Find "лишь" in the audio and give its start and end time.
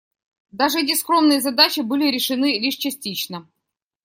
2.59-2.77